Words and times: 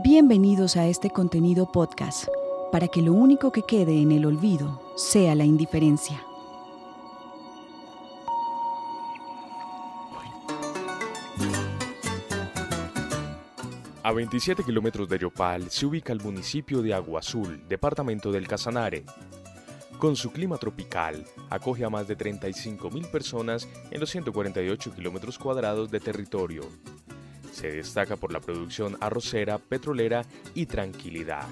Bienvenidos 0.00 0.76
a 0.76 0.86
este 0.86 1.10
contenido 1.10 1.72
podcast, 1.72 2.28
para 2.70 2.86
que 2.86 3.02
lo 3.02 3.12
único 3.12 3.50
que 3.50 3.62
quede 3.62 4.00
en 4.00 4.12
el 4.12 4.26
olvido 4.26 4.80
sea 4.96 5.34
la 5.34 5.44
indiferencia. 5.44 6.22
A 14.04 14.12
27 14.12 14.62
kilómetros 14.62 15.08
de 15.08 15.18
Yopal 15.18 15.68
se 15.68 15.86
ubica 15.86 16.12
el 16.12 16.20
municipio 16.20 16.80
de 16.80 16.94
Agua 16.94 17.18
Azul, 17.18 17.64
departamento 17.68 18.30
del 18.30 18.46
Casanare. 18.46 19.04
Con 19.98 20.14
su 20.14 20.30
clima 20.30 20.58
tropical, 20.58 21.24
acoge 21.50 21.84
a 21.84 21.90
más 21.90 22.06
de 22.06 22.16
35.000 22.16 23.10
personas 23.10 23.68
en 23.90 23.98
los 23.98 24.10
148 24.10 24.94
kilómetros 24.94 25.40
cuadrados 25.40 25.90
de 25.90 25.98
territorio. 25.98 26.62
Se 27.58 27.72
destaca 27.72 28.14
por 28.14 28.32
la 28.32 28.38
producción 28.38 28.96
arrocera, 29.00 29.58
petrolera 29.58 30.22
y 30.54 30.66
tranquilidad. 30.66 31.42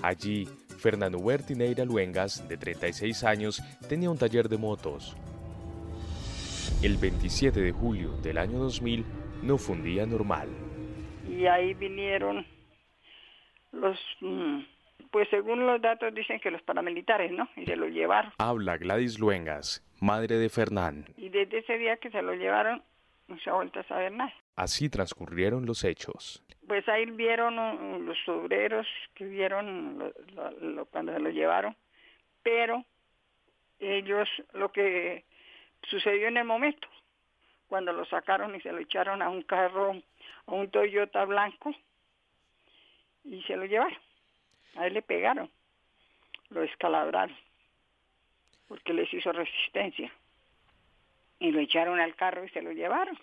Allí, 0.00 0.46
Fernando 0.78 1.18
Huertineira 1.18 1.84
Luengas, 1.84 2.48
de 2.48 2.56
36 2.56 3.24
años, 3.24 3.60
tenía 3.88 4.08
un 4.08 4.16
taller 4.16 4.48
de 4.48 4.58
motos. 4.58 5.16
El 6.84 6.98
27 6.98 7.60
de 7.60 7.72
julio 7.72 8.12
del 8.22 8.38
año 8.38 8.60
2000 8.60 9.04
no 9.42 9.58
fue 9.58 9.74
un 9.74 9.82
día 9.82 10.06
normal. 10.06 10.46
Y 11.28 11.46
ahí 11.46 11.74
vinieron 11.74 12.46
los, 13.72 13.98
mm, 14.20 14.60
pues 15.10 15.26
según 15.30 15.66
los 15.66 15.82
datos 15.82 16.14
dicen 16.14 16.38
que 16.38 16.52
los 16.52 16.62
paramilitares, 16.62 17.32
¿no? 17.32 17.48
Y 17.56 17.64
se 17.64 17.74
lo 17.74 17.88
llevaron. 17.88 18.30
Habla 18.38 18.76
Gladys 18.76 19.18
Luengas, 19.18 19.84
madre 20.00 20.36
de 20.36 20.48
Fernán. 20.48 21.06
Y 21.16 21.28
desde 21.28 21.58
ese 21.58 21.76
día 21.76 21.96
que 21.96 22.10
se 22.10 22.22
lo 22.22 22.34
llevaron, 22.34 22.84
no 23.32 23.38
se 23.40 23.50
ha 23.50 23.54
vuelto 23.54 23.80
a 23.80 23.84
saber 23.84 24.12
nada. 24.12 24.32
Así 24.56 24.88
transcurrieron 24.90 25.64
los 25.66 25.82
hechos. 25.84 26.42
Pues 26.68 26.86
ahí 26.88 27.06
vieron 27.06 27.58
uh, 27.58 27.98
los 28.00 28.18
obreros 28.28 28.86
que 29.14 29.24
vieron 29.24 29.98
lo- 29.98 30.12
lo- 30.34 30.50
lo- 30.60 30.86
cuando 30.86 31.12
se 31.12 31.18
lo 31.18 31.30
llevaron, 31.30 31.74
pero 32.42 32.84
ellos 33.80 34.28
lo 34.52 34.70
que 34.70 35.24
sucedió 35.84 36.28
en 36.28 36.36
el 36.36 36.44
momento, 36.44 36.86
cuando 37.68 37.92
lo 37.92 38.04
sacaron 38.04 38.54
y 38.54 38.60
se 38.60 38.70
lo 38.72 38.78
echaron 38.78 39.22
a 39.22 39.28
un 39.30 39.42
carro, 39.42 39.92
a 40.46 40.52
un 40.52 40.70
Toyota 40.70 41.24
blanco, 41.24 41.74
y 43.24 43.42
se 43.44 43.56
lo 43.56 43.64
llevaron. 43.64 43.98
A 44.76 44.86
él 44.86 44.94
le 44.94 45.02
pegaron, 45.02 45.50
lo 46.50 46.60
descalabraron, 46.60 47.36
porque 48.68 48.92
les 48.92 49.12
hizo 49.12 49.32
resistencia. 49.32 50.12
Y 51.42 51.50
lo 51.50 51.58
echaron 51.58 51.98
al 51.98 52.14
carro 52.14 52.44
y 52.44 52.48
se 52.50 52.62
lo 52.62 52.70
llevaron. 52.70 53.18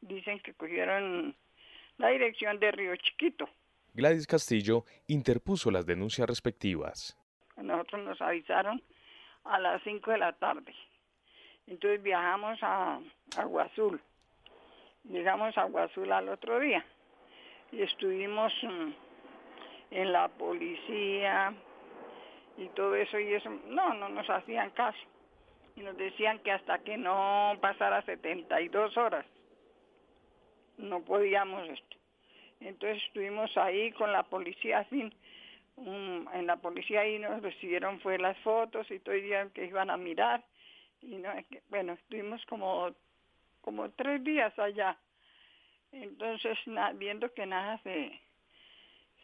Dicen 0.00 0.40
que 0.40 0.54
cogieron 0.54 1.36
la 1.98 2.08
dirección 2.08 2.58
de 2.58 2.72
Río 2.72 2.96
Chiquito. 2.96 3.48
Gladys 3.92 4.26
Castillo 4.26 4.84
interpuso 5.06 5.70
las 5.70 5.86
denuncias 5.86 6.28
respectivas. 6.28 7.16
Nosotros 7.56 8.02
nos 8.02 8.20
avisaron 8.20 8.82
a 9.44 9.60
las 9.60 9.80
5 9.84 10.10
de 10.10 10.18
la 10.18 10.32
tarde. 10.32 10.74
Entonces 11.68 12.02
viajamos 12.02 12.58
a 12.60 12.98
Agua 13.36 13.62
Azul. 13.62 14.00
Llegamos 15.04 15.56
a 15.56 15.62
Agua 15.62 15.84
Azul 15.84 16.10
al 16.10 16.30
otro 16.30 16.58
día. 16.58 16.84
Y 17.70 17.82
estuvimos 17.82 18.52
mm, 18.64 18.90
en 19.92 20.12
la 20.12 20.26
policía 20.26 21.54
y 22.58 22.66
todo 22.70 22.96
eso 22.96 23.16
y 23.20 23.32
eso. 23.32 23.48
No, 23.68 23.94
no 23.94 24.08
nos 24.08 24.28
hacían 24.28 24.70
caso. 24.70 24.98
Y 25.76 25.80
nos 25.82 25.96
decían 25.96 26.38
que 26.40 26.52
hasta 26.52 26.78
que 26.80 26.96
no 26.96 27.56
pasara 27.60 28.02
72 28.02 28.96
horas 28.96 29.26
no 30.78 31.00
podíamos 31.04 31.68
esto. 31.68 31.96
Entonces 32.60 33.02
estuvimos 33.04 33.56
ahí 33.56 33.92
con 33.92 34.12
la 34.12 34.22
policía 34.24 34.86
um, 35.76 36.26
en 36.32 36.46
la 36.46 36.56
policía 36.56 37.00
ahí 37.00 37.18
nos 37.18 37.42
recibieron 37.42 38.00
fue 38.00 38.18
las 38.18 38.38
fotos 38.38 38.90
y 38.90 38.98
todo 39.00 39.14
día 39.14 39.48
que 39.52 39.66
iban 39.66 39.90
a 39.90 39.96
mirar 39.96 40.42
y 41.02 41.16
no 41.16 41.30
bueno 41.68 41.94
estuvimos 41.94 42.44
como 42.46 42.94
como 43.60 43.90
tres 43.90 44.22
días 44.22 44.56
allá 44.58 44.96
entonces 45.92 46.56
na- 46.66 46.92
viendo 46.92 47.32
que 47.34 47.44
nada 47.46 47.78
se 47.82 48.20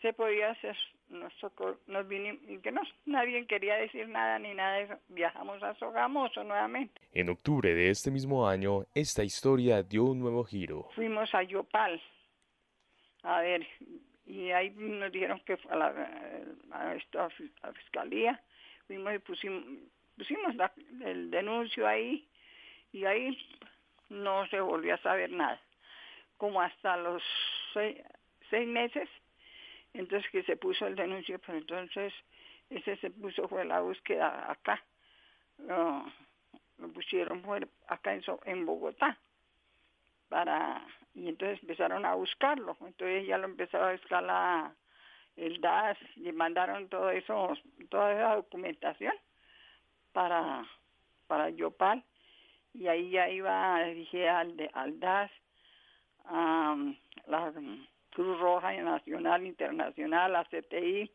se 0.03 0.13
podía 0.13 0.51
hacer 0.51 0.77
nos 1.11 1.33
tocó- 1.41 1.79
nos 1.87 2.07
vinimos 2.09 2.41
que 2.63 2.71
no 2.73 2.81
nadie 3.07 3.47
quería 3.47 3.75
decir 3.77 4.09
nada 4.09 4.39
ni 4.39 4.55
nada 4.55 4.77
de 4.77 4.83
eso. 4.85 4.95
Viajamos 5.09 5.63
a 5.63 5.75
Sogamoso 5.75 6.43
nuevamente. 6.45 7.01
En 7.13 7.29
octubre 7.29 7.75
de 7.75 7.91
este 7.91 8.11
mismo 8.11 8.49
año, 8.49 8.85
esta 8.95 9.23
historia 9.25 9.83
dio 9.83 10.05
un 10.05 10.21
nuevo 10.21 10.45
giro. 10.45 10.89
fuimos 10.95 11.35
a 11.35 11.43
Yopal. 11.43 12.01
A 13.23 13.41
ver 13.41 13.67
y 14.27 14.51
ahí 14.53 14.71
nos 14.71 15.11
dijeron 15.13 15.41
que 15.45 15.59
a 15.69 15.77
la 15.77 15.89
a 16.71 16.95
esta 16.95 17.29
a 17.63 17.73
fiscalía. 17.73 18.41
Fuimos 18.87 19.15
y 19.15 19.19
pusimos 19.19 19.63
pusimos 20.17 20.55
la- 20.55 20.73
el 21.05 21.31
denuncio 21.31 21.87
ahí 21.87 22.27
y 22.93 23.05
ahí 23.05 23.37
no 24.09 24.47
se 24.49 24.61
volvió 24.61 24.95
a 24.95 24.99
saber 24.99 25.31
nada. 25.33 25.61
Como 26.37 26.61
hasta 26.63 26.97
los 26.97 27.23
seis, 27.75 27.99
seis 28.49 28.67
meses 28.67 29.09
entonces 29.93 30.31
que 30.31 30.43
se 30.45 30.57
puso 30.57 30.87
el 30.87 30.97
denuncio 30.97 31.39
pero 31.45 31.59
entonces 31.59 32.13
ese 32.71 32.97
se 32.97 33.11
puso 33.11 33.49
fue 33.49 33.65
la 33.65 33.81
búsqueda 33.81 34.51
acá. 34.51 34.83
Lo, 35.59 36.05
lo 36.79 36.89
pusieron 36.93 37.43
fue 37.43 37.67
acá 37.89 38.15
en, 38.15 38.23
en 38.45 38.65
Bogotá. 38.65 39.19
Para 40.29 40.87
y 41.15 41.29
entonces 41.29 41.61
empezaron 41.61 42.07
a 42.07 42.15
buscarlo. 42.15 42.77
Entonces 42.81 43.27
ya 43.27 43.39
lo 43.39 43.47
empezó 43.47 43.79
a 43.79 43.93
buscar 43.93 44.23
la 44.23 44.75
el 45.37 45.61
DAS 45.61 45.99
y 46.17 46.31
mandaron 46.33 46.89
todo 46.89 47.11
eso 47.11 47.57
toda 47.89 48.13
esa 48.13 48.37
documentación 48.37 49.15
para 50.13 50.65
para 51.27 51.51
Yopal. 51.51 52.05
Y 52.73 52.87
ahí 52.87 53.11
ya 53.11 53.29
iba 53.29 53.83
dije 53.85 54.29
al 54.29 54.71
al 54.75 55.01
DAS 55.01 55.31
a 56.27 56.77
la 57.27 57.51
mm, 57.51 57.87
Cruz 58.11 58.39
Roja 58.39 58.73
Nacional 58.73 59.47
Internacional 59.47 60.37
a 60.37 60.45
CTI 60.45 61.11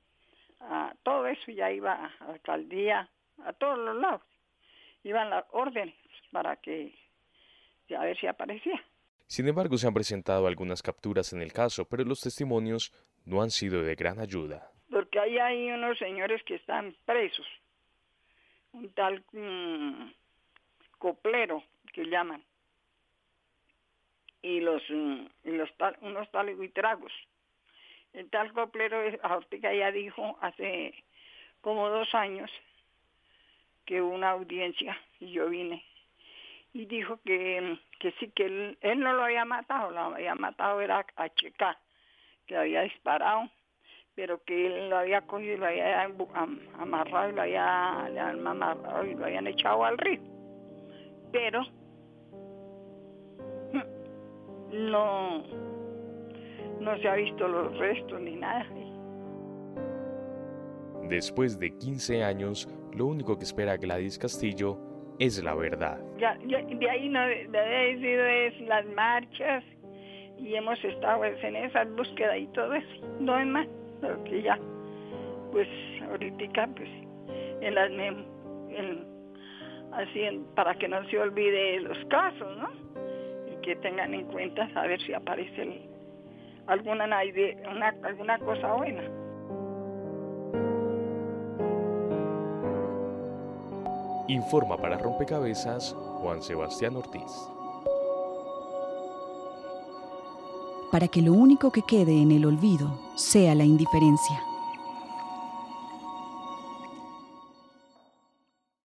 a 0.62 0.96
todo 1.04 1.28
eso 1.28 1.52
ya 1.52 1.72
iba 1.72 1.94
a 1.94 2.26
la 2.26 2.34
alcaldía 2.34 3.10
a 3.44 3.54
todos 3.54 3.78
los 3.78 3.96
lados. 3.98 4.22
Iban 5.04 5.30
las 5.30 5.46
órdenes 5.52 5.96
para 6.32 6.56
que 6.58 6.94
a 7.96 8.04
ver 8.04 8.18
si 8.18 8.28
aparecía. 8.28 8.82
Sin 9.28 9.48
embargo, 9.48 9.78
se 9.78 9.88
han 9.88 9.94
presentado 9.94 10.48
algunas 10.48 10.82
capturas 10.82 11.34
en 11.34 11.42
el 11.42 11.52
caso, 11.54 11.86
pero 11.86 12.04
los 12.04 12.22
testimonios 12.22 12.92
no 13.26 13.42
han 13.42 13.52
sido 13.52 13.84
de 13.84 13.96
gran 13.96 14.20
ayuda. 14.20 14.72
porque 14.90 15.20
ahí 15.20 15.38
hay 15.38 15.72
unos 15.72 15.98
señores 15.98 16.42
que 16.44 16.56
están 16.56 16.96
presos, 17.06 17.46
un 18.72 18.90
tal 18.94 19.24
mm, 19.34 20.12
coplero 20.98 21.64
que 21.92 22.06
llaman, 22.06 22.44
y 24.46 24.60
los 24.60 24.84
mm, 24.90 25.26
y 25.46 25.52
los 25.52 25.70
unos 26.02 26.30
tales 26.30 26.56
buitragos. 26.56 27.12
El 28.14 28.30
tal 28.30 28.54
coplero, 28.54 28.98
ahorita 29.24 29.74
ya 29.74 29.92
dijo 29.92 30.38
hace 30.40 30.94
como 31.62 31.90
dos 31.90 32.14
años 32.14 32.52
que 33.86 34.02
hubo 34.02 34.14
una 34.14 34.30
audiencia 34.32 34.98
y 35.20 35.32
yo 35.32 35.50
vine 35.50 35.84
y 36.74 36.86
dijo 36.86 37.20
que, 37.26 37.80
que 38.00 38.12
sí, 38.20 38.30
que 38.36 38.46
él, 38.46 39.00
no 39.00 39.14
lo 39.14 39.24
había 39.24 39.46
matado, 39.46 39.90
lo 39.90 40.00
había 40.00 40.36
matado 40.36 40.80
era 40.80 41.06
a 41.16 41.30
Checa, 41.30 41.80
que 42.46 42.56
había 42.56 42.82
disparado 42.82 43.50
pero 44.14 44.42
que 44.46 44.68
él 44.68 44.90
lo 44.90 44.98
había 44.98 45.22
cogido 45.24 45.56
y 45.56 45.58
lo 45.58 45.66
había 45.66 46.04
amarrado 46.04 47.30
y 47.30 47.34
lo 47.34 47.42
había, 47.42 48.06
amarrado 48.30 49.06
y 49.06 49.14
lo 49.14 49.26
habían 49.26 49.46
echado 49.46 49.84
al 49.84 49.98
río. 49.98 50.22
Pero 51.34 51.66
no, 54.96 55.44
no 56.80 56.98
se 57.00 57.08
ha 57.08 57.16
visto 57.16 57.48
los 57.48 57.78
restos 57.78 58.22
ni 58.22 58.36
nada. 58.36 58.66
Después 61.10 61.60
de 61.60 61.70
15 61.78 62.24
años, 62.24 62.68
lo 62.94 63.06
único 63.08 63.38
que 63.38 63.44
espera 63.44 63.78
Gladys 63.78 64.18
Castillo 64.18 64.78
es 65.20 65.44
la 65.44 65.54
verdad. 65.56 66.00
Ya, 66.18 66.38
ya- 66.48 66.64
de 66.64 66.90
ahí 66.90 67.10
no 67.10 67.22
de, 67.28 67.48
sido 68.00 68.26
es 68.26 68.60
las 68.62 68.86
marchas 68.88 69.64
y 70.38 70.56
hemos 70.56 70.84
estado 70.84 71.20
pues, 71.20 71.42
en 71.44 71.56
esas 71.58 71.88
búsquedas 71.96 72.38
y 72.40 72.48
todo 72.48 72.74
eso, 72.74 73.06
no 73.20 73.38
es 73.38 73.46
más, 73.48 73.68
pero 74.02 74.24
que 74.24 74.42
ya, 74.42 74.58
pues 75.52 75.68
ahorita 76.10 76.68
pues 76.76 76.90
en 77.62 77.76
las 77.76 77.92
en- 78.70 79.06
así 79.94 80.22
en- 80.24 80.44
para 80.56 80.74
que 80.76 80.88
no 80.88 81.04
se 81.10 81.20
olvide 81.20 81.80
los 81.82 81.98
casos, 82.06 82.58
¿no? 82.58 82.70
Que 83.66 83.76
tengan 83.78 84.14
en 84.14 84.26
cuenta 84.28 84.70
a 84.76 84.86
ver 84.86 85.02
si 85.02 85.12
aparece 85.14 85.64
el- 85.64 85.90
alguna 86.68 87.06
una, 87.06 87.96
alguna 88.04 88.38
cosa 88.40 88.74
buena. 88.74 89.02
Informa 94.28 94.78
para 94.78 94.98
Rompecabezas 94.98 95.94
Juan 96.22 96.42
Sebastián 96.42 96.96
Ortiz. 96.96 97.32
para 100.92 101.10
que 101.10 101.22
lo 101.22 101.34
único 101.34 101.72
que 101.74 101.82
quede 101.82 102.22
en 102.22 102.32
el 102.32 102.46
olvido 102.46 102.88
sea 103.18 103.54
la 103.54 103.66
indiferencia. 103.66 104.42